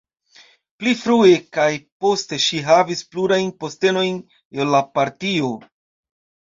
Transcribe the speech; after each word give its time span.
Pli 0.79 0.93
frue 1.01 1.33
kaj 1.59 1.67
poste 2.05 2.41
ŝi 2.47 2.63
havis 2.71 3.07
plurajn 3.13 3.55
postenojn 3.63 4.21
en 4.61 4.77
la 4.79 4.85
partio. 4.99 5.57